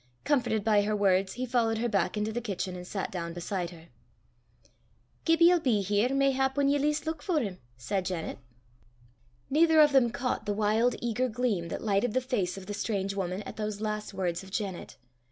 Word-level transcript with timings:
Comforted 0.23 0.63
by 0.63 0.81
her 0.81 0.95
words, 0.95 1.33
he 1.33 1.45
followed 1.45 1.77
her 1.77 1.87
back 1.87 2.17
into 2.17 2.31
the 2.33 2.41
kitchen, 2.41 2.75
and 2.75 2.87
sat 2.87 3.11
down 3.11 3.33
beside 3.35 3.69
her. 3.69 3.89
"Gibbie 5.25 5.51
'ill 5.51 5.59
be 5.59 5.83
here 5.83 6.11
mayhap 6.11 6.57
whan 6.57 6.65
least 6.71 7.05
ye 7.05 7.11
luik 7.13 7.21
for 7.21 7.39
him," 7.39 7.59
said 7.77 8.07
Janet. 8.07 8.39
Neither 9.51 9.79
of 9.79 9.91
them 9.91 10.09
caught 10.09 10.47
the 10.47 10.55
wild 10.55 10.95
eager 11.03 11.29
gleam 11.29 11.67
that 11.67 11.83
lighted 11.83 12.13
the 12.15 12.19
face 12.21 12.57
of 12.57 12.65
the 12.65 12.73
strange 12.73 13.13
woman 13.15 13.43
at 13.43 13.57
those 13.57 13.79
last 13.79 14.11
words 14.11 14.41
of 14.41 14.49
Janet. 14.49 14.97